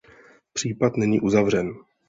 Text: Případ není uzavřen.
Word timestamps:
Případ 0.53 0.97
není 0.97 1.21
uzavřen. 1.21 1.73